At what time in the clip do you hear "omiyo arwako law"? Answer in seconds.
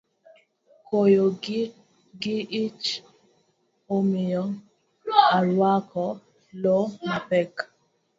3.95-6.83